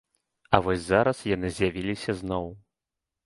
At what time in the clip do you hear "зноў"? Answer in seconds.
2.21-2.49